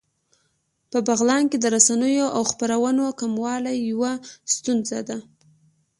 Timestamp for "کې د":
1.51-1.65